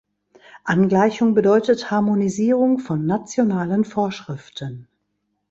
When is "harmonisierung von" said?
1.91-3.05